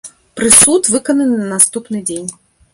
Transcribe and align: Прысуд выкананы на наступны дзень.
Прысуд 0.39 0.89
выкананы 0.95 1.37
на 1.43 1.47
наступны 1.53 2.03
дзень. 2.11 2.29